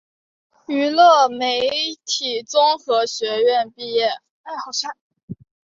[0.65, 1.61] 娱乐媒
[2.07, 4.09] 体综合学院毕业。